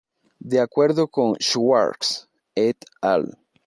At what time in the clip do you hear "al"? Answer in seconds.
3.03-3.37